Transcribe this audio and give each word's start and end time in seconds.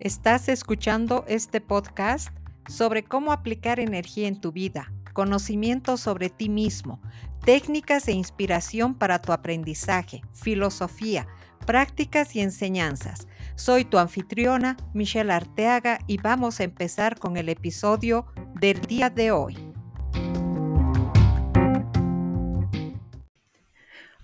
Estás 0.00 0.48
escuchando 0.48 1.26
este 1.28 1.60
podcast 1.60 2.30
sobre 2.66 3.02
cómo 3.02 3.32
aplicar 3.32 3.78
energía 3.78 4.28
en 4.28 4.40
tu 4.40 4.50
vida, 4.50 4.90
conocimiento 5.12 5.98
sobre 5.98 6.30
ti 6.30 6.48
mismo, 6.48 7.02
técnicas 7.44 8.08
e 8.08 8.12
inspiración 8.12 8.94
para 8.94 9.20
tu 9.20 9.30
aprendizaje, 9.30 10.22
filosofía, 10.32 11.28
prácticas 11.66 12.34
y 12.34 12.40
enseñanzas. 12.40 13.28
Soy 13.56 13.84
tu 13.84 13.98
anfitriona, 13.98 14.78
Michelle 14.94 15.34
Arteaga, 15.34 15.98
y 16.06 16.16
vamos 16.16 16.60
a 16.60 16.64
empezar 16.64 17.18
con 17.18 17.36
el 17.36 17.50
episodio 17.50 18.24
del 18.54 18.80
día 18.80 19.10
de 19.10 19.32
hoy. 19.32 19.58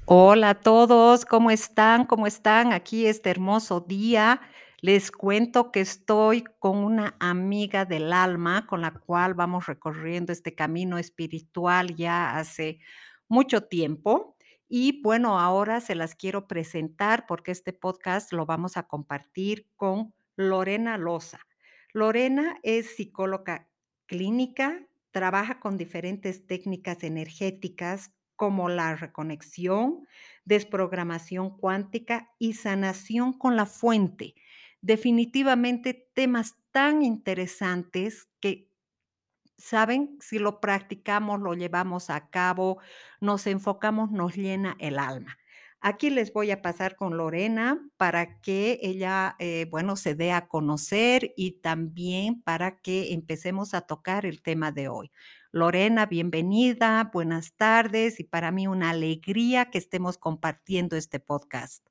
Hola 0.06 0.50
a 0.50 0.54
todos, 0.54 1.26
¿cómo 1.26 1.50
están? 1.50 2.06
¿Cómo 2.06 2.26
están 2.26 2.72
aquí 2.72 3.06
este 3.06 3.28
hermoso 3.28 3.80
día? 3.80 4.40
Les 4.82 5.10
cuento 5.10 5.72
que 5.72 5.80
estoy 5.80 6.44
con 6.58 6.76
una 6.76 7.16
amiga 7.18 7.86
del 7.86 8.12
alma 8.12 8.66
con 8.66 8.82
la 8.82 8.90
cual 8.90 9.32
vamos 9.32 9.64
recorriendo 9.64 10.34
este 10.34 10.54
camino 10.54 10.98
espiritual 10.98 11.96
ya 11.96 12.36
hace 12.36 12.80
mucho 13.26 13.62
tiempo. 13.62 14.36
Y 14.68 15.00
bueno, 15.00 15.40
ahora 15.40 15.80
se 15.80 15.94
las 15.94 16.14
quiero 16.14 16.46
presentar 16.46 17.24
porque 17.26 17.52
este 17.52 17.72
podcast 17.72 18.32
lo 18.34 18.44
vamos 18.44 18.76
a 18.76 18.82
compartir 18.82 19.66
con 19.76 20.12
Lorena 20.36 20.98
Loza. 20.98 21.40
Lorena 21.94 22.58
es 22.62 22.96
psicóloga 22.96 23.70
clínica, 24.04 24.86
trabaja 25.10 25.58
con 25.58 25.78
diferentes 25.78 26.46
técnicas 26.46 27.02
energéticas 27.02 28.10
como 28.34 28.68
la 28.68 28.94
reconexión, 28.94 30.06
desprogramación 30.44 31.56
cuántica 31.56 32.30
y 32.38 32.52
sanación 32.52 33.32
con 33.32 33.56
la 33.56 33.64
fuente 33.64 34.34
definitivamente 34.86 36.08
temas 36.14 36.54
tan 36.70 37.02
interesantes 37.02 38.28
que, 38.40 38.70
¿saben? 39.58 40.16
Si 40.20 40.38
lo 40.38 40.60
practicamos, 40.60 41.40
lo 41.40 41.54
llevamos 41.54 42.08
a 42.08 42.30
cabo, 42.30 42.78
nos 43.20 43.48
enfocamos, 43.48 44.12
nos 44.12 44.36
llena 44.36 44.76
el 44.78 45.00
alma. 45.00 45.38
Aquí 45.80 46.08
les 46.08 46.32
voy 46.32 46.52
a 46.52 46.62
pasar 46.62 46.94
con 46.96 47.16
Lorena 47.16 47.80
para 47.96 48.40
que 48.40 48.78
ella, 48.80 49.34
eh, 49.40 49.66
bueno, 49.70 49.96
se 49.96 50.14
dé 50.14 50.32
a 50.32 50.46
conocer 50.46 51.32
y 51.36 51.60
también 51.60 52.40
para 52.42 52.78
que 52.80 53.12
empecemos 53.12 53.74
a 53.74 53.82
tocar 53.82 54.24
el 54.24 54.40
tema 54.40 54.70
de 54.70 54.88
hoy. 54.88 55.10
Lorena, 55.50 56.06
bienvenida, 56.06 57.10
buenas 57.12 57.54
tardes 57.56 58.20
y 58.20 58.24
para 58.24 58.52
mí 58.52 58.68
una 58.68 58.90
alegría 58.90 59.70
que 59.70 59.78
estemos 59.78 60.16
compartiendo 60.16 60.96
este 60.96 61.18
podcast. 61.18 61.86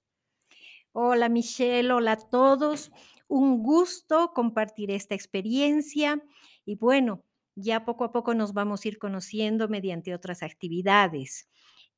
Hola 0.97 1.27
Michelle, 1.27 1.91
hola 1.91 2.13
a 2.13 2.17
todos. 2.17 2.89
Un 3.27 3.61
gusto 3.61 4.31
compartir 4.33 4.91
esta 4.91 5.13
experiencia 5.13 6.23
y 6.65 6.75
bueno, 6.75 7.25
ya 7.53 7.83
poco 7.83 8.05
a 8.05 8.13
poco 8.13 8.33
nos 8.33 8.53
vamos 8.53 8.85
a 8.85 8.87
ir 8.87 8.97
conociendo 8.97 9.67
mediante 9.67 10.13
otras 10.13 10.41
actividades. 10.41 11.49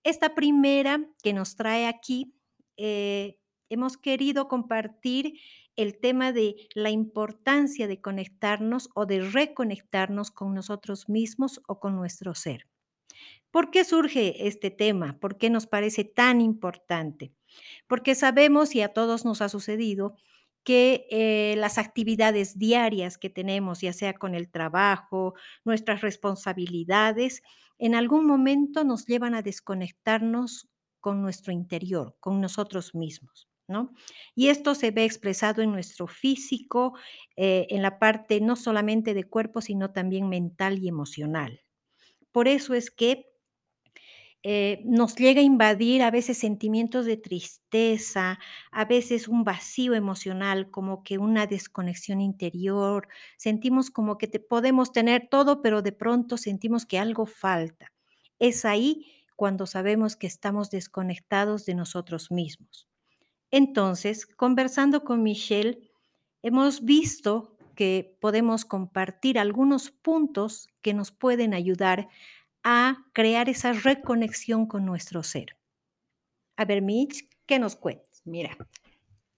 Esta 0.03 0.33
primera 0.33 1.07
que 1.21 1.31
nos 1.31 1.55
trae 1.55 1.85
aquí, 1.85 2.33
eh, 2.75 3.37
hemos 3.69 3.97
querido 3.97 4.47
compartir 4.47 5.39
el 5.75 5.99
tema 5.99 6.31
de 6.31 6.55
la 6.73 6.89
importancia 6.89 7.87
de 7.87 8.01
conectarnos 8.01 8.89
o 8.95 9.05
de 9.05 9.21
reconectarnos 9.21 10.31
con 10.31 10.55
nosotros 10.55 11.07
mismos 11.07 11.61
o 11.67 11.79
con 11.79 11.95
nuestro 11.95 12.33
ser. 12.33 12.67
¿Por 13.51 13.69
qué 13.69 13.83
surge 13.83 14.47
este 14.47 14.71
tema? 14.71 15.19
¿Por 15.19 15.37
qué 15.37 15.51
nos 15.51 15.67
parece 15.67 16.03
tan 16.03 16.41
importante? 16.41 17.36
Porque 17.87 18.15
sabemos, 18.15 18.75
y 18.75 18.81
a 18.81 18.93
todos 18.93 19.25
nos 19.25 19.41
ha 19.41 19.49
sucedido, 19.49 20.15
que 20.63 21.07
eh, 21.11 21.55
las 21.57 21.77
actividades 21.77 22.57
diarias 22.59 23.17
que 23.17 23.29
tenemos, 23.29 23.81
ya 23.81 23.93
sea 23.93 24.13
con 24.13 24.35
el 24.35 24.49
trabajo, 24.49 25.33
nuestras 25.63 26.01
responsabilidades, 26.01 27.41
en 27.79 27.95
algún 27.95 28.25
momento 28.25 28.83
nos 28.83 29.05
llevan 29.05 29.33
a 29.33 29.41
desconectarnos 29.41 30.67
con 30.99 31.21
nuestro 31.21 31.53
interior, 31.53 32.17
con 32.19 32.41
nosotros 32.41 32.93
mismos. 32.95 33.47
¿No? 33.69 33.91
Y 34.33 34.47
esto 34.47 34.75
se 34.75 34.91
ve 34.91 35.03
expresado 35.03 35.61
en 35.61 35.73
nuestro 35.73 36.07
físico, 36.07 36.97
eh, 37.35 37.67
en 37.69 37.81
la 37.81 37.99
parte 37.99 38.39
no 38.39 38.55
solamente 38.55 39.13
de 39.13 39.25
cuerpo, 39.25 39.59
sino 39.59 39.91
también 39.91 40.29
mental 40.29 40.79
y 40.79 40.87
emocional. 40.87 41.59
Por 42.31 42.47
eso 42.47 42.73
es 42.75 42.91
que 42.91 43.25
eh, 44.49 44.81
nos 44.85 45.13
llega 45.17 45.41
a 45.41 45.43
invadir 45.43 46.01
a 46.01 46.09
veces 46.09 46.37
sentimientos 46.37 47.05
de 47.05 47.17
tristeza, 47.17 48.39
a 48.71 48.85
veces 48.85 49.27
un 49.27 49.43
vacío 49.43 49.93
emocional, 49.93 50.71
como 50.71 51.03
que 51.03 51.17
una 51.17 51.47
desconexión 51.47 52.21
interior. 52.21 53.09
Sentimos 53.35 53.91
como 53.91 54.17
que 54.17 54.29
te 54.29 54.39
podemos 54.39 54.93
tener 54.93 55.27
todo, 55.29 55.61
pero 55.61 55.81
de 55.81 55.91
pronto 55.91 56.37
sentimos 56.37 56.85
que 56.85 56.97
algo 56.97 57.25
falta. 57.25 57.91
Es 58.39 58.63
ahí 58.63 59.11
cuando 59.35 59.65
sabemos 59.65 60.15
que 60.15 60.27
estamos 60.27 60.69
desconectados 60.69 61.65
de 61.65 61.75
nosotros 61.75 62.31
mismos. 62.31 62.87
Entonces, 63.51 64.25
conversando 64.25 65.03
con 65.03 65.23
Michelle, 65.23 65.91
hemos 66.41 66.85
visto 66.85 67.57
que 67.75 68.17
podemos 68.21 68.63
compartir 68.63 69.37
algunos 69.37 69.91
puntos 69.91 70.69
que 70.81 70.93
nos 70.93 71.11
pueden 71.11 71.53
ayudar 71.53 72.07
a 72.69 73.05
crear 73.13 73.47
esa 73.47 73.71
reconexión 73.71 74.65
con 74.65 74.85
nuestro 74.85 75.23
ser. 75.23 75.55
A 76.57 76.65
ver, 76.65 76.81
Mitch, 76.81 77.29
¿qué 77.45 77.59
nos 77.59 77.77
cuentas? 77.77 78.21
Mira, 78.25 78.57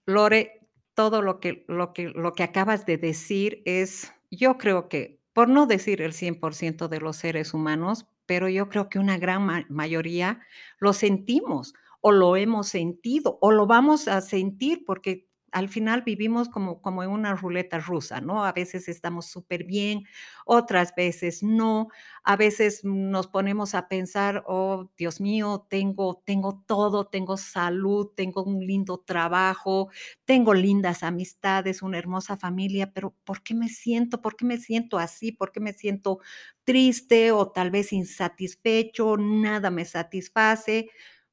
Lore, 0.04 0.66
todo 0.94 1.22
lo 1.22 1.38
que, 1.38 1.64
lo 1.68 1.92
que, 1.92 2.08
lo 2.08 2.32
que 2.32 2.42
acabas 2.42 2.86
de 2.86 2.96
decir 2.96 3.62
es, 3.66 4.12
yo 4.32 4.58
creo 4.58 4.88
que, 4.88 5.22
por 5.32 5.48
no 5.48 5.66
decir 5.66 6.02
el 6.02 6.12
100% 6.12 6.88
de 6.88 6.98
los 6.98 7.18
seres 7.18 7.54
humanos, 7.54 8.08
pero 8.26 8.48
yo 8.48 8.68
creo 8.68 8.88
que 8.88 8.98
una 8.98 9.16
gran 9.16 9.46
ma 9.46 9.64
mayoría 9.68 10.40
lo 10.80 10.92
sentimos 10.92 11.72
o 12.00 12.10
lo 12.10 12.34
hemos 12.34 12.66
sentido 12.66 13.38
o 13.40 13.52
lo 13.52 13.68
vamos 13.68 14.08
a 14.08 14.22
sentir 14.22 14.84
porque 14.84 15.29
al 15.52 15.68
final 15.68 16.02
vivimos 16.02 16.48
como, 16.48 16.80
como 16.80 17.02
en 17.02 17.10
una 17.10 17.34
ruleta 17.34 17.78
rusa, 17.78 18.20
¿no? 18.20 18.44
A 18.44 18.52
veces 18.52 18.88
estamos 18.88 19.26
súper 19.26 19.64
bien, 19.64 20.04
otras 20.46 20.94
veces 20.94 21.42
no, 21.42 21.88
a 22.24 22.36
veces 22.36 22.84
nos 22.84 23.26
ponemos 23.28 23.74
a 23.74 23.88
pensar, 23.88 24.42
oh, 24.46 24.90
Dios 24.96 25.20
mío, 25.20 25.66
tengo, 25.68 26.22
tengo 26.24 26.62
todo, 26.66 27.06
tengo 27.06 27.36
salud, 27.36 28.08
tengo 28.16 28.42
un 28.44 28.60
lindo 28.66 28.98
trabajo, 28.98 29.88
tengo 30.24 30.54
lindas 30.54 31.02
amistades, 31.02 31.82
una 31.82 31.98
hermosa 31.98 32.36
familia, 32.36 32.92
pero 32.92 33.14
¿por 33.24 33.42
qué 33.42 33.54
me 33.54 33.68
siento? 33.68 34.20
¿Por 34.22 34.36
qué 34.36 34.44
me 34.44 34.58
siento 34.58 34.98
así? 34.98 35.32
¿Por 35.32 35.52
qué 35.52 35.60
me 35.60 35.72
siento 35.72 36.18
triste 36.64 37.32
o 37.32 37.50
tal 37.50 37.70
vez 37.70 37.92
insatisfecho? 37.92 39.16
Nada 39.16 39.70
me 39.70 39.84
satisface. 39.84 40.90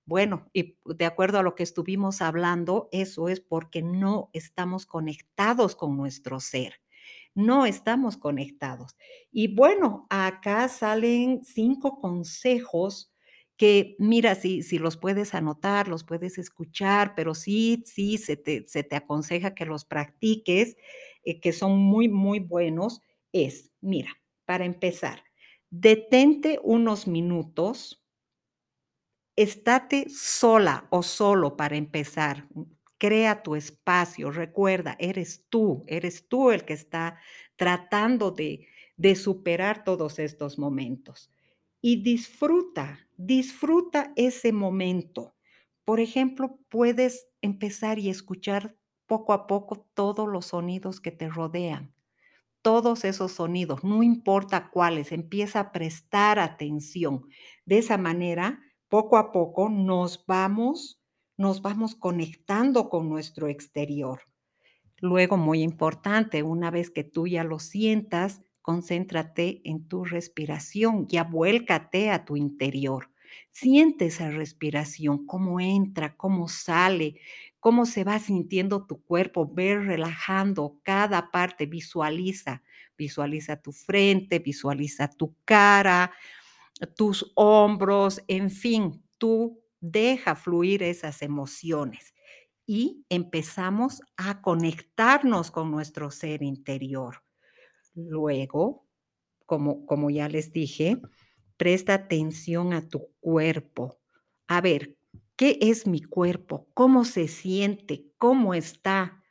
Bueno, 0.07 0.49
y 0.53 0.77
de 0.85 1.05
acuerdo 1.05 1.37
a 1.39 1.43
lo 1.43 1.53
que 1.53 1.63
estuvimos 1.63 2.21
hablando, 2.21 2.87
eso 2.93 3.27
es 3.27 3.41
porque 3.41 3.81
no 3.81 4.29
estamos 4.31 4.85
conectados 4.85 5.75
con 5.75 5.97
nuestro 5.97 6.39
ser. 6.39 6.75
No 7.35 7.65
estamos 7.65 8.15
conectados. 8.17 8.95
Y 9.31 9.53
bueno, 9.53 10.07
acá 10.09 10.69
salen 10.69 11.43
cinco 11.43 11.99
consejos 11.99 13.11
que, 13.57 13.95
mira, 13.99 14.35
si, 14.35 14.63
si 14.63 14.79
los 14.79 14.95
puedes 14.97 15.33
anotar, 15.35 15.89
los 15.89 16.05
puedes 16.05 16.37
escuchar, 16.37 17.13
pero 17.15 17.35
sí, 17.35 17.83
sí, 17.85 18.17
se 18.17 18.37
te, 18.37 18.65
se 18.67 18.83
te 18.83 18.95
aconseja 18.95 19.55
que 19.55 19.65
los 19.65 19.83
practiques, 19.83 20.77
eh, 21.23 21.41
que 21.41 21.51
son 21.51 21.77
muy, 21.79 22.07
muy 22.07 22.39
buenos. 22.39 23.01
Es, 23.33 23.71
mira, 23.81 24.11
para 24.45 24.63
empezar, 24.65 25.23
detente 25.69 26.59
unos 26.63 27.07
minutos 27.07 28.06
estate 29.37 30.09
sola 30.09 30.87
o 30.89 31.03
solo 31.03 31.55
para 31.55 31.77
empezar. 31.77 32.47
Crea 32.97 33.43
tu 33.43 33.55
espacio. 33.55 34.31
Recuerda, 34.31 34.97
eres 34.99 35.45
tú, 35.49 35.83
eres 35.87 36.27
tú 36.27 36.51
el 36.51 36.65
que 36.65 36.73
está 36.73 37.19
tratando 37.55 38.31
de, 38.31 38.67
de 38.97 39.15
superar 39.15 39.83
todos 39.83 40.19
estos 40.19 40.57
momentos. 40.57 41.31
Y 41.81 42.01
disfruta, 42.01 43.07
disfruta 43.15 44.11
ese 44.15 44.51
momento. 44.51 45.35
Por 45.85 45.99
ejemplo, 45.99 46.59
puedes 46.69 47.27
empezar 47.41 47.99
y 47.99 48.09
escuchar 48.09 48.75
poco 49.05 49.31
a 49.33 49.45
poco 49.45 49.87
todos 49.93 50.27
los 50.27 50.47
sonidos 50.47 50.99
que 50.99 51.11
te 51.11 51.29
rodean. 51.29 51.93
Todos 52.63 53.05
esos 53.05 53.31
sonidos, 53.31 53.83
no 53.83 54.03
importa 54.03 54.69
cuáles, 54.71 55.11
empieza 55.11 55.59
a 55.59 55.71
prestar 55.71 56.39
atención. 56.39 57.27
De 57.65 57.77
esa 57.77 57.97
manera 57.97 58.61
poco 58.89 59.17
a 59.17 59.31
poco 59.31 59.69
nos 59.69 60.25
vamos, 60.25 61.01
nos 61.37 61.61
vamos 61.61 61.95
conectando 61.95 62.89
con 62.89 63.09
nuestro 63.09 63.47
exterior. 63.47 64.21
Luego, 64.99 65.37
muy 65.37 65.61
importante, 65.61 66.41
una 66.43 66.71
vez 66.71 66.89
que 66.89 67.03
tú 67.03 67.27
ya 67.27 67.43
lo 67.43 67.59
sientas, 67.59 68.41
concéntrate 68.61 69.61
en 69.63 69.87
tu 69.87 70.03
respiración, 70.03 71.07
ya 71.07 71.23
vuélcate 71.23 72.09
a 72.09 72.25
tu 72.25 72.35
interior. 72.35 73.11
Siente 73.51 74.07
esa 74.07 74.29
respiración, 74.31 75.25
cómo 75.25 75.59
entra, 75.59 76.15
cómo 76.17 76.47
sale, 76.47 77.19
cómo 77.59 77.85
se 77.85 78.03
va 78.03 78.19
sintiendo 78.19 78.85
tu 78.85 79.03
cuerpo, 79.03 79.47
ver 79.53 79.85
relajando 79.85 80.79
cada 80.83 81.31
parte, 81.31 81.65
visualiza, 81.65 82.63
visualiza 82.97 83.61
tu 83.61 83.71
frente, 83.71 84.39
visualiza 84.39 85.09
tu 85.09 85.35
cara, 85.45 86.11
tus 86.95 87.31
hombros, 87.35 88.21
en 88.27 88.49
fin, 88.49 89.03
tú 89.17 89.63
deja 89.79 90.35
fluir 90.35 90.83
esas 90.83 91.21
emociones 91.21 92.13
y 92.65 93.05
empezamos 93.09 94.01
a 94.17 94.41
conectarnos 94.41 95.51
con 95.51 95.71
nuestro 95.71 96.11
ser 96.11 96.43
interior. 96.43 97.23
Luego, 97.95 98.85
como, 99.45 99.85
como 99.85 100.09
ya 100.09 100.27
les 100.27 100.51
dije, 100.51 101.01
presta 101.55 101.93
atención 101.93 102.73
a 102.73 102.87
tu 102.87 103.09
cuerpo. 103.19 103.99
A 104.47 104.61
ver, 104.61 104.97
¿qué 105.35 105.57
es 105.61 105.87
mi 105.87 106.01
cuerpo? 106.01 106.67
¿Cómo 106.73 107.05
se 107.05 107.27
siente? 107.27 108.11
¿Cómo 108.17 108.53
está? 108.53 109.23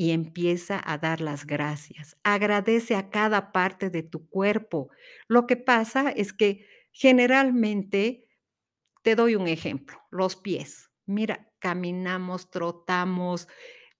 Y 0.00 0.12
empieza 0.12 0.80
a 0.82 0.96
dar 0.96 1.20
las 1.20 1.44
gracias. 1.44 2.16
Agradece 2.24 2.94
a 2.96 3.10
cada 3.10 3.52
parte 3.52 3.90
de 3.90 4.02
tu 4.02 4.26
cuerpo. 4.30 4.88
Lo 5.28 5.46
que 5.46 5.58
pasa 5.58 6.08
es 6.10 6.32
que 6.32 6.64
generalmente, 6.90 8.24
te 9.02 9.14
doy 9.16 9.34
un 9.36 9.48
ejemplo, 9.48 9.98
los 10.10 10.36
pies. 10.36 10.90
Mira, 11.06 11.52
caminamos, 11.58 12.50
trotamos, 12.50 13.48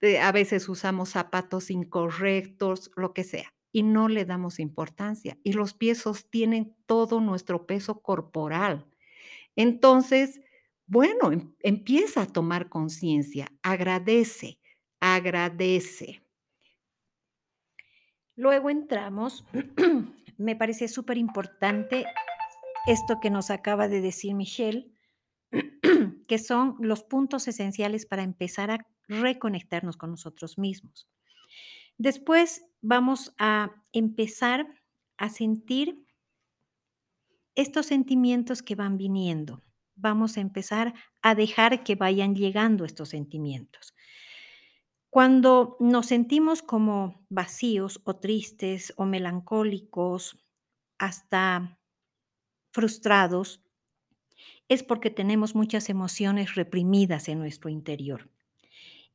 eh, 0.01 0.21
a 0.21 0.33
veces 0.33 0.69
usamos 0.69 1.11
zapatos 1.11 1.71
incorrectos, 1.71 2.91
lo 2.97 3.15
que 3.15 3.25
sea 3.25 3.53
y 3.73 3.83
no 3.85 4.09
le 4.09 4.25
damos 4.25 4.61
importancia. 4.61 5.39
Y 5.45 5.53
los 5.55 5.75
pies 5.75 5.99
sostienen 5.99 6.77
todo 6.87 7.21
nuestro 7.21 7.67
peso 7.67 8.03
corporal. 8.03 8.87
Entonces, 9.57 10.41
bueno, 10.87 11.33
em 11.33 11.55
empieza 11.63 12.23
a 12.23 12.27
tomar 12.27 12.71
conciencia, 12.71 13.53
agradece, 13.63 14.60
agradece. 15.01 16.23
Luego 18.37 18.71
entramos, 18.71 19.45
me 20.39 20.57
parece 20.57 20.89
súper 20.89 21.19
importante 21.19 22.07
esto 22.87 23.19
que 23.21 23.31
nos 23.31 23.51
acaba 23.51 23.89
de 23.89 24.01
decir 24.01 24.35
Michelle, 24.35 24.93
que 26.29 26.39
son 26.39 26.77
los 26.81 27.03
puntos 27.03 27.49
esenciales 27.49 28.07
para 28.07 28.23
empezar 28.23 28.71
a 28.71 28.87
reconectarnos 29.09 29.97
con 29.97 30.11
nosotros 30.11 30.59
mismos. 30.59 31.09
Después 31.99 32.65
vamos 32.81 33.35
a 33.39 33.73
empezar 33.93 34.67
a 35.19 35.29
sentir 35.29 36.07
estos 37.55 37.87
sentimientos 37.87 38.63
que 38.63 38.75
van 38.75 38.97
viniendo. 38.97 39.63
Vamos 39.97 40.39
a 40.39 40.41
empezar 40.41 40.95
a 41.21 41.35
dejar 41.35 41.85
que 41.85 41.97
vayan 41.97 42.35
llegando 42.35 42.87
estos 42.87 43.11
sentimientos. 43.11 43.95
Cuando 45.11 45.77
nos 45.81 46.07
sentimos 46.07 46.63
como 46.63 47.27
vacíos 47.29 48.01
o 48.05 48.17
tristes 48.17 48.93
o 48.97 49.05
melancólicos, 49.05 50.39
hasta 50.99 51.79
frustrados, 52.73 53.63
es 54.69 54.83
porque 54.83 55.11
tenemos 55.11 55.55
muchas 55.55 55.89
emociones 55.91 56.55
reprimidas 56.55 57.29
en 57.29 57.39
nuestro 57.39 57.69
interior 57.71 58.31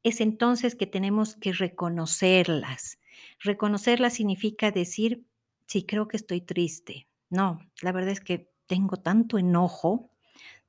es 0.03 0.21
entonces 0.21 0.75
que 0.75 0.87
tenemos 0.87 1.35
que 1.35 1.53
reconocerlas. 1.53 2.99
Reconocerlas 3.39 4.13
significa 4.13 4.71
decir, 4.71 5.25
sí, 5.67 5.83
creo 5.85 6.07
que 6.07 6.17
estoy 6.17 6.41
triste. 6.41 7.07
No, 7.29 7.59
la 7.81 7.91
verdad 7.91 8.11
es 8.11 8.21
que 8.21 8.51
tengo 8.67 8.97
tanto 8.97 9.37
enojo, 9.37 10.11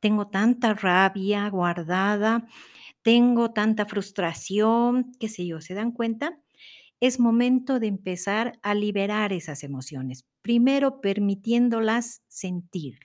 tengo 0.01 0.29
tanta 0.29 0.75
rabia 0.75 1.49
guardada, 1.51 2.47
tengo 3.07 3.53
tanta 3.53 3.87
frustración, 3.87 5.13
qué 5.21 5.29
sé 5.29 5.47
yo, 5.47 5.61
¿se 5.61 5.75
dan 5.75 5.93
cuenta? 5.93 6.41
Es 6.99 7.21
momento 7.21 7.79
de 7.79 7.87
empezar 7.87 8.59
a 8.65 8.75
liberar 8.75 9.33
esas 9.33 9.63
emociones. 9.63 10.27
Primero 10.43 11.01
permitiéndolas 11.01 12.25
sentir, 12.27 12.99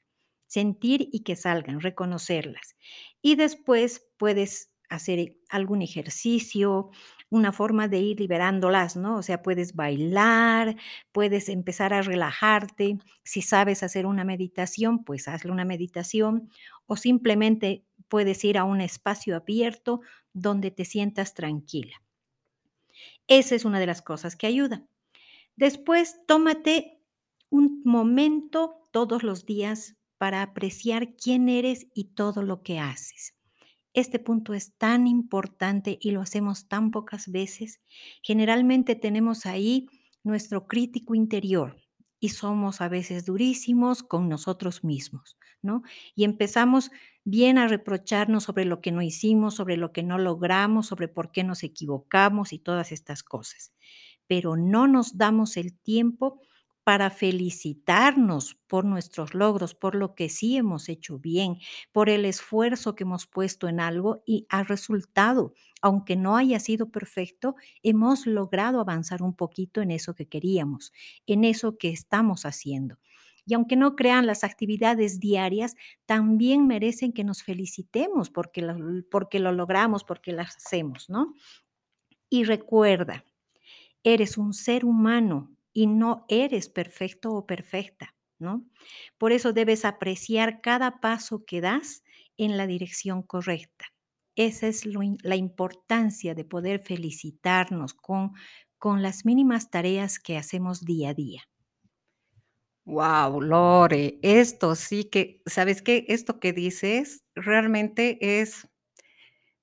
sentir 0.47 1.07
y 1.11 1.19
que 1.19 1.35
salgan, 1.35 1.81
reconocerlas. 1.81 2.75
Y 3.21 3.35
después 3.35 4.09
puedes 4.17 4.73
hacer 4.89 5.37
algún 5.49 5.83
ejercicio, 5.83 6.89
una 7.31 7.53
forma 7.53 7.87
de 7.87 7.99
ir 7.99 8.19
liberándolas, 8.19 8.97
¿no? 8.97 9.15
O 9.17 9.23
sea, 9.23 9.41
puedes 9.41 9.73
bailar, 9.73 10.75
puedes 11.11 11.49
empezar 11.49 11.93
a 11.93 12.01
relajarte. 12.01 12.99
Si 13.23 13.41
sabes 13.41 13.83
hacer 13.83 14.05
una 14.05 14.25
meditación, 14.25 15.03
pues 15.05 15.27
hazle 15.27 15.51
una 15.51 15.65
meditación 15.65 16.49
o 16.85 16.97
simplemente 16.97 17.85
puedes 18.09 18.43
ir 18.43 18.57
a 18.57 18.65
un 18.65 18.81
espacio 18.81 19.35
abierto 19.37 20.01
donde 20.33 20.71
te 20.71 20.83
sientas 20.83 21.33
tranquila. 21.33 22.01
Esa 23.27 23.55
es 23.55 23.63
una 23.63 23.79
de 23.79 23.85
las 23.87 24.01
cosas 24.01 24.35
que 24.35 24.47
ayuda. 24.47 24.85
Después, 25.55 26.19
tómate 26.27 26.99
un 27.49 27.81
momento 27.85 28.87
todos 28.91 29.23
los 29.23 29.45
días 29.45 29.95
para 30.17 30.41
apreciar 30.41 31.15
quién 31.15 31.49
eres 31.49 31.87
y 31.93 32.13
todo 32.13 32.43
lo 32.43 32.61
que 32.61 32.79
haces. 32.79 33.33
Este 33.93 34.19
punto 34.19 34.53
es 34.53 34.73
tan 34.77 35.07
importante 35.07 35.97
y 36.01 36.11
lo 36.11 36.21
hacemos 36.21 36.67
tan 36.67 36.91
pocas 36.91 37.29
veces. 37.31 37.81
Generalmente 38.23 38.95
tenemos 38.95 39.45
ahí 39.45 39.87
nuestro 40.23 40.67
crítico 40.67 41.13
interior 41.15 41.77
y 42.19 42.29
somos 42.29 42.81
a 42.81 42.87
veces 42.87 43.25
durísimos 43.25 44.03
con 44.03 44.29
nosotros 44.29 44.83
mismos, 44.83 45.37
¿no? 45.61 45.81
Y 46.15 46.23
empezamos 46.23 46.91
bien 47.25 47.57
a 47.57 47.67
reprocharnos 47.67 48.43
sobre 48.45 48.65
lo 48.65 48.79
que 48.81 48.91
no 48.91 49.01
hicimos, 49.01 49.55
sobre 49.55 49.75
lo 49.77 49.91
que 49.91 50.03
no 50.03 50.17
logramos, 50.17 50.87
sobre 50.87 51.07
por 51.07 51.31
qué 51.31 51.43
nos 51.43 51.63
equivocamos 51.63 52.53
y 52.53 52.59
todas 52.59 52.91
estas 52.91 53.23
cosas. 53.23 53.73
Pero 54.27 54.55
no 54.55 54.87
nos 54.87 55.17
damos 55.17 55.57
el 55.57 55.77
tiempo 55.77 56.41
para 56.83 57.09
felicitarnos 57.11 58.55
por 58.67 58.85
nuestros 58.85 59.33
logros, 59.35 59.75
por 59.75 59.95
lo 59.95 60.15
que 60.15 60.29
sí 60.29 60.57
hemos 60.57 60.89
hecho 60.89 61.19
bien, 61.19 61.57
por 61.91 62.09
el 62.09 62.25
esfuerzo 62.25 62.95
que 62.95 63.03
hemos 63.03 63.27
puesto 63.27 63.67
en 63.67 63.79
algo 63.79 64.23
y 64.25 64.45
ha 64.49 64.63
resultado. 64.63 65.53
Aunque 65.81 66.15
no 66.15 66.37
haya 66.37 66.59
sido 66.59 66.89
perfecto, 66.89 67.55
hemos 67.83 68.25
logrado 68.25 68.79
avanzar 68.79 69.21
un 69.21 69.35
poquito 69.35 69.81
en 69.81 69.91
eso 69.91 70.15
que 70.15 70.27
queríamos, 70.27 70.91
en 71.27 71.43
eso 71.43 71.77
que 71.77 71.89
estamos 71.89 72.45
haciendo. 72.45 72.97
Y 73.45 73.53
aunque 73.55 73.75
no 73.75 73.95
crean 73.95 74.27
las 74.27 74.43
actividades 74.43 75.19
diarias, 75.19 75.75
también 76.05 76.67
merecen 76.67 77.11
que 77.11 77.23
nos 77.23 77.43
felicitemos 77.43 78.29
porque 78.29 78.61
lo, 78.61 78.75
porque 79.09 79.39
lo 79.39 79.51
logramos, 79.51 80.03
porque 80.03 80.31
las 80.31 80.55
hacemos, 80.57 81.09
¿no? 81.09 81.33
Y 82.29 82.45
recuerda, 82.45 83.25
eres 84.03 84.37
un 84.37 84.53
ser 84.53 84.85
humano 84.85 85.51
y 85.73 85.87
no 85.87 86.25
eres 86.29 86.69
perfecto 86.69 87.31
o 87.33 87.45
perfecta, 87.45 88.15
¿no? 88.39 88.65
Por 89.17 89.31
eso 89.31 89.53
debes 89.53 89.85
apreciar 89.85 90.61
cada 90.61 90.99
paso 90.99 91.45
que 91.45 91.61
das 91.61 92.03
en 92.37 92.57
la 92.57 92.67
dirección 92.67 93.23
correcta. 93.23 93.85
Esa 94.35 94.67
es 94.67 94.85
la 94.85 95.35
importancia 95.35 96.33
de 96.33 96.45
poder 96.45 96.79
felicitarnos 96.79 97.93
con, 97.93 98.31
con 98.77 99.01
las 99.01 99.25
mínimas 99.25 99.69
tareas 99.69 100.19
que 100.19 100.37
hacemos 100.37 100.81
día 100.81 101.09
a 101.09 101.13
día. 101.13 101.43
Wow, 102.85 103.41
Lore, 103.41 104.19
esto 104.23 104.73
sí 104.75 105.03
que, 105.05 105.43
¿sabes 105.45 105.83
qué? 105.83 106.05
Esto 106.07 106.39
que 106.39 106.51
dices 106.51 107.23
realmente 107.35 108.41
es 108.41 108.67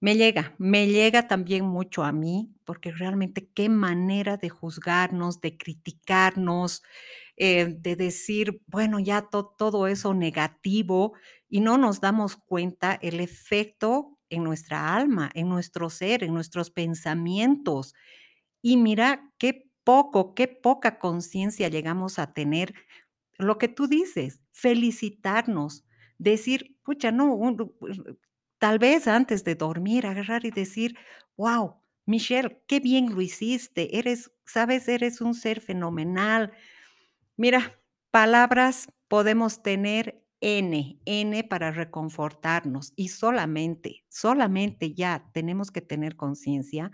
me 0.00 0.16
llega, 0.16 0.54
me 0.58 0.86
llega 0.86 1.26
también 1.28 1.64
mucho 1.66 2.04
a 2.04 2.12
mí, 2.12 2.52
porque 2.64 2.92
realmente 2.92 3.48
qué 3.54 3.68
manera 3.68 4.36
de 4.36 4.48
juzgarnos, 4.48 5.40
de 5.40 5.56
criticarnos, 5.56 6.82
eh, 7.36 7.74
de 7.78 7.96
decir, 7.96 8.62
bueno, 8.66 9.00
ya 9.00 9.22
todo 9.58 9.86
eso 9.88 10.14
negativo 10.14 11.14
y 11.48 11.60
no 11.60 11.78
nos 11.78 12.00
damos 12.00 12.36
cuenta 12.36 12.98
el 13.02 13.20
efecto 13.20 14.18
en 14.30 14.44
nuestra 14.44 14.94
alma, 14.96 15.30
en 15.34 15.48
nuestro 15.48 15.90
ser, 15.90 16.22
en 16.24 16.34
nuestros 16.34 16.70
pensamientos. 16.70 17.94
Y 18.62 18.76
mira 18.76 19.32
qué 19.38 19.70
poco, 19.84 20.34
qué 20.34 20.48
poca 20.48 20.98
conciencia 20.98 21.68
llegamos 21.68 22.18
a 22.18 22.32
tener. 22.32 22.74
Lo 23.38 23.58
que 23.58 23.68
tú 23.68 23.88
dices, 23.88 24.42
felicitarnos, 24.52 25.84
decir, 26.18 26.76
pucha, 26.84 27.12
no, 27.12 27.34
Tal 28.58 28.78
vez 28.78 29.06
antes 29.06 29.44
de 29.44 29.54
dormir, 29.54 30.06
agarrar 30.06 30.44
y 30.44 30.50
decir: 30.50 30.96
"Guau, 31.36 31.80
Michelle, 32.06 32.62
qué 32.66 32.80
bien 32.80 33.14
lo 33.14 33.20
hiciste, 33.20 33.98
eres, 33.98 34.32
sabes, 34.46 34.88
eres 34.88 35.20
un 35.20 35.34
ser 35.34 35.60
fenomenal". 35.60 36.52
Mira, 37.36 37.80
palabras 38.10 38.88
podemos 39.08 39.62
tener 39.62 40.24
N, 40.40 41.00
N 41.06 41.44
para 41.44 41.70
reconfortarnos 41.72 42.92
y 42.96 43.08
solamente, 43.08 44.04
solamente 44.08 44.94
ya 44.94 45.30
tenemos 45.32 45.70
que 45.70 45.80
tener 45.82 46.16
conciencia 46.16 46.90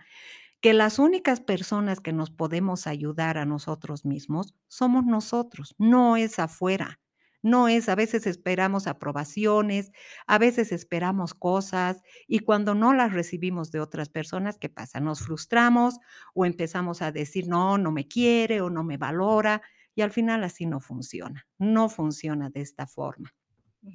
que 0.60 0.74
las 0.74 0.98
únicas 0.98 1.40
personas 1.40 2.00
que 2.00 2.12
nos 2.12 2.30
podemos 2.30 2.86
ayudar 2.86 3.38
a 3.38 3.46
nosotros 3.46 4.04
mismos 4.06 4.54
somos 4.68 5.04
nosotros, 5.06 5.74
no 5.78 6.16
es 6.16 6.38
afuera. 6.38 7.00
No 7.44 7.68
es 7.68 7.88
a 7.88 7.94
veces 7.94 8.26
esperamos 8.26 8.86
aprobaciones, 8.88 9.92
a 10.26 10.38
veces 10.38 10.72
esperamos 10.72 11.34
cosas 11.34 12.02
y 12.26 12.40
cuando 12.40 12.74
no 12.74 12.94
las 12.94 13.12
recibimos 13.12 13.70
de 13.70 13.80
otras 13.80 14.08
personas, 14.08 14.58
¿qué 14.58 14.68
pasa? 14.70 15.00
Nos 15.00 15.20
frustramos 15.20 15.96
o 16.34 16.46
empezamos 16.46 17.02
a 17.02 17.12
decir: 17.12 17.48
"No, 17.48 17.78
no 17.78 17.92
me 17.92 18.08
quiere 18.08 18.60
o 18.62 18.70
no 18.70 18.84
me 18.84 18.96
valora", 18.98 19.62
y 19.94 20.02
al 20.02 20.10
final 20.12 20.42
así 20.44 20.66
no 20.66 20.80
funciona, 20.80 21.46
no 21.58 21.88
funciona 21.88 22.50
de 22.50 22.62
esta 22.62 22.86
forma. 22.86 23.32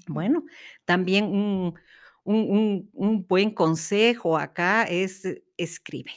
Bueno, 0.07 0.43
también 0.85 1.25
un 1.25 1.75
un 2.23 2.37
un 2.51 2.89
un 2.93 3.27
buen 3.27 3.51
consejo 3.53 4.37
acá 4.37 4.83
es 4.83 5.25
eh, 5.25 5.43
escribe. 5.57 6.11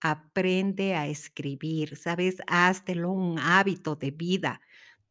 Aprende 0.00 0.94
a 0.96 1.06
escribir, 1.06 1.96
¿sabes? 1.96 2.36
Háztelo 2.46 3.10
un 3.12 3.38
hábito 3.38 3.96
de 3.96 4.10
vida. 4.10 4.60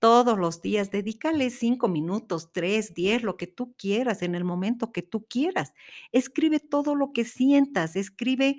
Todos 0.04 0.38
los 0.38 0.62
días, 0.62 0.92
dedícale 0.92 1.50
5 1.50 1.88
minutos, 1.88 2.52
3, 2.52 2.94
10, 2.94 3.24
lo 3.24 3.38
que 3.38 3.48
tú 3.48 3.74
quieras, 3.78 4.22
en 4.22 4.36
el 4.36 4.44
momento 4.44 4.92
que 4.92 5.02
tú 5.02 5.26
quieras. 5.30 5.74
Escribe 6.12 6.60
todo 6.60 6.94
lo 6.94 7.14
que 7.14 7.24
sientas, 7.24 7.96
escribe 7.96 8.58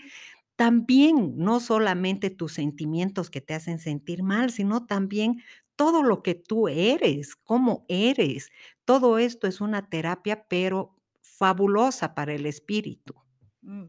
también, 0.56 1.36
no 1.36 1.60
solamente 1.60 2.30
tus 2.30 2.54
sentimientos 2.54 3.28
que 3.28 3.42
te 3.42 3.52
hacen 3.52 3.78
sentir 3.78 4.22
mal, 4.22 4.52
sino 4.52 4.86
también 4.86 5.42
todo 5.76 6.02
lo 6.02 6.22
que 6.22 6.34
tú 6.34 6.66
eres, 6.68 7.36
cómo 7.36 7.84
eres. 7.88 8.48
Todo 8.86 9.18
esto 9.18 9.46
es 9.46 9.60
una 9.60 9.90
terapia, 9.90 10.46
pero 10.48 10.96
fabulosa 11.20 12.14
para 12.14 12.32
el 12.32 12.46
espíritu. 12.46 13.16
Mm, 13.60 13.88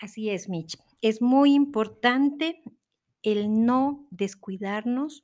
así 0.00 0.28
es, 0.28 0.48
Mitch. 0.48 0.76
Es 1.02 1.22
muy 1.22 1.54
importante 1.54 2.64
el 3.22 3.64
no 3.64 4.08
descuidarnos 4.10 5.22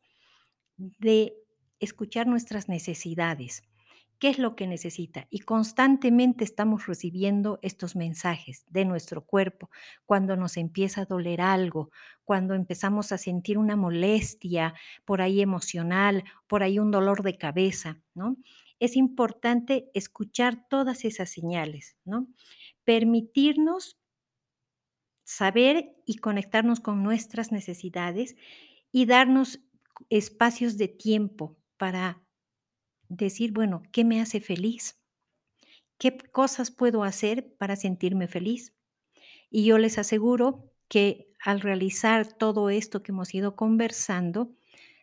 de 0.77 1.43
escuchar 1.80 2.26
nuestras 2.26 2.68
necesidades. 2.68 3.62
¿Qué 4.18 4.30
es 4.30 4.38
lo 4.38 4.56
que 4.56 4.66
necesita? 4.66 5.26
Y 5.30 5.40
constantemente 5.40 6.42
estamos 6.42 6.87
recibiendo 6.87 7.59
estos 7.61 7.97
mensajes 7.97 8.64
de 8.68 8.87
nuestro 8.87 9.26
cuerpo 9.26 9.68
cuando 10.06 10.37
nos 10.37 10.56
empieza 10.56 11.02
a 11.02 11.04
doler 11.04 11.42
algo, 11.42 11.90
cuando 12.25 12.54
empezamos 12.54 13.12
a 13.12 13.18
sentir 13.18 13.59
una 13.59 13.76
molestia 13.76 14.75
por 15.04 15.21
ahí 15.21 15.42
emocional, 15.42 16.25
por 16.47 16.62
ahí 16.62 16.78
un 16.78 16.90
dolor 16.90 17.23
de 17.23 17.37
cabeza, 17.37 18.00
¿no? 18.14 18.38
Es 18.80 18.97
importante 18.97 19.90
escuchar 19.92 20.66
todas 20.68 21.04
esas 21.04 21.28
señales, 21.30 21.97
¿no? 22.04 22.26
Permitirnos 22.85 23.99
saber 25.25 25.95
y 26.06 26.16
conectarnos 26.18 26.80
con 26.80 27.02
nuestras 27.02 27.52
necesidades 27.52 28.37
y 28.92 29.06
darnos 29.06 29.61
espacios 30.09 30.78
de 30.78 30.88
tiempo 30.88 31.56
para 31.76 32.23
decir, 33.09 33.52
bueno, 33.52 33.83
¿qué 33.92 34.04
me 34.04 34.21
hace 34.21 34.40
feliz? 34.40 34.99
¿Qué 35.99 36.16
cosas 36.18 36.71
puedo 36.71 37.04
hacer 37.04 37.54
para 37.56 37.76
sentirme 37.76 38.28
feliz? 38.28 38.75
Y 39.50 39.64
yo 39.64 39.78
les 39.78 39.99
aseguro 39.99 40.73
que 40.88 41.28
al 41.45 41.61
realizar 41.61 42.26
todo 42.26 42.71
esto 42.71 43.02
que 43.02 43.12
hemos 43.12 43.35
ido 43.35 43.56
conversando, 43.56 44.52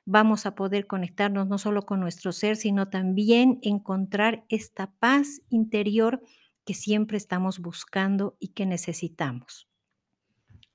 vamos 0.06 0.46
a 0.46 0.56
poder 0.56 0.88
conectarnos 0.88 1.48
no 1.48 1.58
solo 1.58 1.86
con 1.86 2.00
nuestro 2.00 2.32
ser, 2.32 2.58
sino 2.58 2.90
también 2.90 3.60
encontrar 3.62 4.46
esta 4.50 4.92
paz 5.00 5.42
interior 5.50 6.22
que 6.66 6.74
siempre 6.74 7.18
estamos 7.18 7.60
buscando 7.60 8.36
y 8.40 8.50
que 8.50 8.66
necesitamos. 8.66 9.68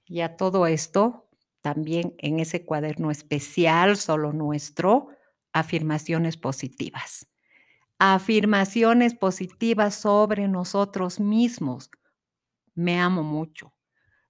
Y 0.07 0.21
a 0.21 0.37
todo 0.37 0.67
esto, 0.67 1.29
también 1.61 2.15
en 2.19 2.41
ese 2.41 2.65
cuaderno 2.65 3.11
especial, 3.11 3.97
solo 3.97 4.33
nuestro, 4.33 5.09
afirmaciones 5.59 6.37
positivas. 6.37 7.29
Afirmaciones 7.99 9.15
positivas 9.15 9.95
sobre 9.97 10.49
nosotros 10.49 11.21
mismos. 11.21 11.91
Me 12.75 13.01
amo 13.01 13.23
mucho. 13.23 13.75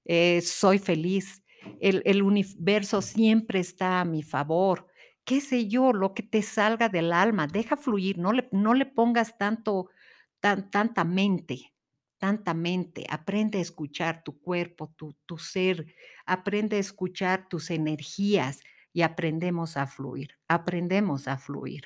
eh, 0.04 0.40
soy 0.42 0.78
feliz, 0.78 1.42
el, 1.80 2.02
el 2.06 2.23
universo 2.23 3.02
siempre 3.02 3.61
está 3.61 4.00
a 4.00 4.04
mi 4.04 4.23
favor, 4.23 4.87
qué 5.25 5.40
sé 5.40 5.68
yo, 5.68 5.92
lo 5.92 6.14
que 6.14 6.23
te 6.23 6.42
salga 6.42 6.88
del 6.88 7.12
alma, 7.12 7.47
deja 7.47 7.76
fluir, 7.76 8.18
no 8.18 8.32
le, 8.32 8.49
no 8.52 8.75
le 8.75 8.87
pongas 8.87 9.37
tanto, 9.38 9.90
tan, 10.40 10.70
tanta 10.70 11.04
mente, 11.04 11.75
tanta 12.18 12.54
mente, 12.54 13.06
aprende 13.11 13.58
a 13.58 13.62
escuchar 13.62 14.23
tu 14.25 14.40
cuerpo, 14.40 14.88
tu, 14.97 15.14
tu 15.26 15.38
ser, 15.38 15.94
aprende 16.26 16.76
a 16.76 16.80
escuchar 16.80 17.49
tus 17.49 17.70
energías 17.70 18.61
y 18.92 19.02
aprendemos 19.02 19.76
a 19.76 19.87
fluir, 19.87 20.33
aprendemos 20.49 21.28
a 21.28 21.38
fluir. 21.38 21.85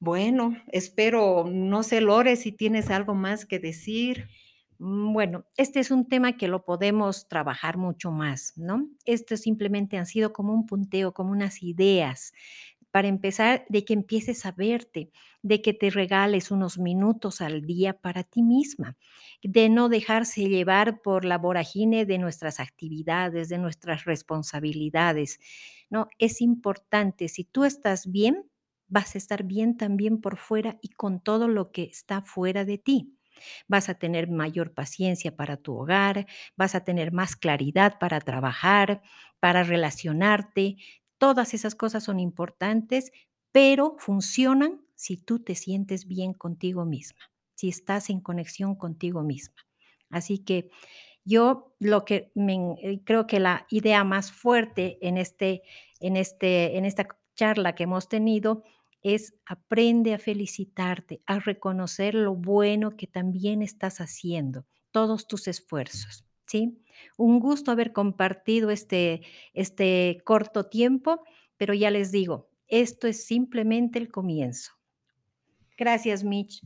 Bueno, 0.00 0.56
espero, 0.68 1.44
no 1.50 1.82
sé, 1.82 2.00
Lore, 2.00 2.36
si 2.36 2.52
tienes 2.52 2.90
algo 2.90 3.14
más 3.14 3.46
que 3.46 3.58
decir. 3.58 4.28
Mm, 4.78 5.12
Bueno, 5.14 5.46
este 5.56 5.80
es 5.80 5.90
un 5.90 6.06
tema 6.08 6.36
que 6.36 6.48
lo 6.48 6.64
podemos 6.64 7.28
trabajar 7.28 7.78
mucho 7.78 8.10
más, 8.10 8.52
¿no? 8.56 8.88
Esto 9.06 9.36
simplemente 9.36 9.96
han 9.96 10.06
sido 10.06 10.32
como 10.32 10.52
un 10.52 10.66
punteo, 10.66 11.14
como 11.14 11.30
unas 11.32 11.62
ideas 11.62 12.32
para 12.94 13.08
empezar, 13.08 13.66
de 13.68 13.84
que 13.84 13.92
empieces 13.94 14.46
a 14.46 14.52
verte, 14.52 15.10
de 15.42 15.60
que 15.62 15.72
te 15.74 15.90
regales 15.90 16.52
unos 16.52 16.78
minutos 16.78 17.40
al 17.40 17.62
día 17.62 17.94
para 17.94 18.22
ti 18.22 18.44
misma, 18.44 18.96
de 19.42 19.68
no 19.68 19.88
dejarse 19.88 20.48
llevar 20.48 21.02
por 21.02 21.24
la 21.24 21.36
vorágine 21.38 22.06
de 22.06 22.18
nuestras 22.18 22.60
actividades, 22.60 23.48
de 23.48 23.58
nuestras 23.58 24.04
responsabilidades, 24.04 25.40
¿no? 25.90 26.08
Es 26.20 26.40
importante, 26.40 27.26
si 27.28 27.42
tú 27.42 27.64
estás 27.64 28.10
bien, 28.12 28.48
vas 28.86 29.16
a 29.16 29.18
estar 29.18 29.42
bien 29.42 29.76
también 29.76 30.20
por 30.20 30.36
fuera 30.36 30.78
y 30.80 30.90
con 30.90 31.20
todo 31.20 31.48
lo 31.48 31.72
que 31.72 31.82
está 31.84 32.22
fuera 32.22 32.64
de 32.64 32.78
ti. 32.78 33.18
Vas 33.66 33.88
a 33.88 33.94
tener 33.94 34.30
mayor 34.30 34.72
paciencia 34.74 35.34
para 35.36 35.56
tu 35.56 35.74
hogar, 35.76 36.26
vas 36.56 36.74
a 36.76 36.84
tener 36.84 37.12
más 37.12 37.34
claridad 37.36 37.98
para 37.98 38.20
trabajar, 38.20 39.02
para 39.40 39.64
relacionarte. 39.64 40.76
Todas 41.24 41.54
esas 41.54 41.74
cosas 41.74 42.04
son 42.04 42.20
importantes, 42.20 43.10
pero 43.50 43.96
funcionan 43.98 44.82
si 44.94 45.16
tú 45.16 45.38
te 45.38 45.54
sientes 45.54 46.06
bien 46.06 46.34
contigo 46.34 46.84
misma, 46.84 47.32
si 47.54 47.70
estás 47.70 48.10
en 48.10 48.20
conexión 48.20 48.74
contigo 48.74 49.22
misma. 49.22 49.56
Así 50.10 50.40
que 50.40 50.68
yo 51.24 51.74
lo 51.80 52.04
que 52.04 52.30
eh, 52.36 53.00
creo 53.04 53.26
que 53.26 53.40
la 53.40 53.66
idea 53.70 54.04
más 54.04 54.32
fuerte 54.32 54.98
en 55.00 55.16
este 55.16 55.62
en 55.98 56.18
este 56.18 56.76
en 56.76 56.84
esta 56.84 57.08
charla 57.34 57.74
que 57.74 57.84
hemos 57.84 58.06
tenido 58.10 58.62
es 59.00 59.32
aprende 59.46 60.12
a 60.12 60.18
felicitarte, 60.18 61.22
a 61.24 61.38
reconocer 61.38 62.14
lo 62.14 62.34
bueno 62.34 62.98
que 62.98 63.06
también 63.06 63.62
estás 63.62 64.02
haciendo, 64.02 64.66
todos 64.90 65.26
tus 65.26 65.48
esfuerzos, 65.48 66.26
¿sí? 66.46 66.83
Un 67.16 67.40
gusto 67.40 67.70
haber 67.70 67.92
compartido 67.92 68.70
este 68.70 69.22
este 69.52 70.20
corto 70.24 70.66
tiempo, 70.66 71.22
pero 71.56 71.74
ya 71.74 71.90
les 71.90 72.12
digo, 72.12 72.50
esto 72.68 73.06
es 73.06 73.24
simplemente 73.24 73.98
el 73.98 74.10
comienzo. 74.10 74.72
Gracias, 75.76 76.24
Mitch. 76.24 76.62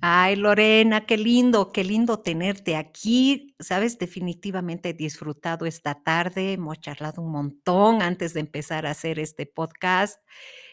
Ay, 0.00 0.36
Lorena, 0.36 1.06
qué 1.06 1.16
lindo, 1.16 1.72
qué 1.72 1.82
lindo 1.82 2.18
tenerte 2.18 2.76
aquí. 2.76 3.54
Sabes, 3.58 3.98
definitivamente 3.98 4.90
he 4.90 4.94
disfrutado 4.94 5.64
esta 5.64 6.02
tarde, 6.02 6.52
hemos 6.52 6.78
charlado 6.80 7.22
un 7.22 7.32
montón 7.32 8.02
antes 8.02 8.34
de 8.34 8.40
empezar 8.40 8.86
a 8.86 8.90
hacer 8.90 9.18
este 9.18 9.46
podcast 9.46 10.20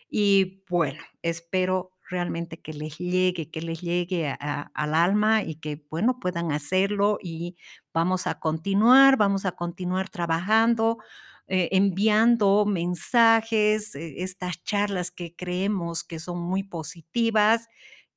y 0.09 0.63
bueno, 0.69 1.01
espero 1.21 1.92
realmente 2.09 2.61
que 2.61 2.73
les 2.73 2.97
llegue, 2.97 3.49
que 3.49 3.61
les 3.61 3.81
llegue 3.81 4.35
al 4.39 4.93
alma 4.93 5.43
y 5.43 5.55
que, 5.55 5.83
bueno, 5.89 6.19
puedan 6.19 6.51
hacerlo 6.51 7.17
y 7.21 7.57
vamos 7.93 8.27
a 8.27 8.39
continuar, 8.39 9.17
vamos 9.17 9.45
a 9.45 9.53
continuar 9.53 10.09
trabajando, 10.09 10.97
eh, 11.47 11.69
enviando 11.71 12.65
mensajes, 12.65 13.95
eh, 13.95 14.15
estas 14.23 14.63
charlas 14.63 15.11
que 15.11 15.35
creemos 15.35 16.03
que 16.03 16.19
son 16.19 16.39
muy 16.39 16.63
positivas 16.63 17.67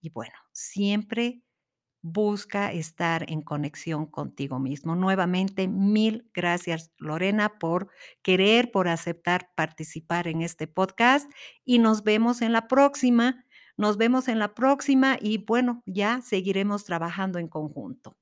y 0.00 0.11
bueno, 0.11 0.35
siempre 0.52 1.43
busca 2.02 2.73
estar 2.73 3.28
en 3.31 3.43
conexión 3.43 4.07
contigo 4.07 4.61
mismo. 4.61 4.95
Nuevamente, 4.95 5.66
mil 5.66 6.31
gracias, 6.33 6.93
Lorena, 6.99 7.59
por 7.59 7.88
querer, 8.23 8.71
por 8.71 8.88
aceptar 8.88 9.50
participar 9.57 10.28
en 10.28 10.43
este 10.43 10.69
podcast 10.69 11.28
y 11.64 11.81
nos 11.81 12.05
vemos 12.05 12.43
en 12.43 12.52
la 12.52 12.69
próxima. 12.69 13.45
Nos 13.76 13.97
vemos 13.99 14.28
en 14.28 14.38
la 14.38 14.54
próxima 14.54 15.18
y 15.21 15.38
bueno, 15.38 15.83
ya 15.87 16.23
seguiremos 16.23 16.85
trabajando 16.85 17.38
en 17.38 17.49
conjunto. 17.49 18.16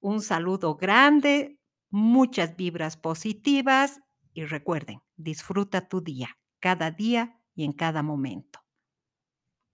Un 0.00 0.20
saludo 0.20 0.76
grande, 0.76 1.58
muchas 1.90 2.56
vibras 2.56 2.96
positivas 2.96 4.00
y 4.32 4.44
recuerden, 4.44 5.00
disfruta 5.16 5.88
tu 5.88 6.00
día, 6.00 6.38
cada 6.60 6.90
día 6.90 7.40
y 7.54 7.64
en 7.64 7.72
cada 7.72 8.02
momento. 8.02 8.61